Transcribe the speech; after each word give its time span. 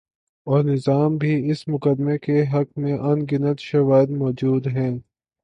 اورنظام 0.47 1.17
بھی 1.17 1.51
اس 1.51 1.67
مقدمے 1.67 2.17
کے 2.17 2.41
حق 2.53 2.77
میں 2.77 2.93
ان 2.99 3.25
گنت 3.31 3.59
شواہد 3.59 4.09
مو 4.11 4.31
جود 4.31 4.67
ہیں۔ 4.67 4.91